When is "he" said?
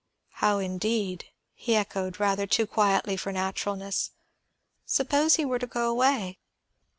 1.53-1.75, 5.35-5.45